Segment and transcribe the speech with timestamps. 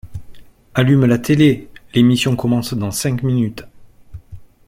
[0.73, 3.65] Allume la télé, l'émission commence dans cinq minutes.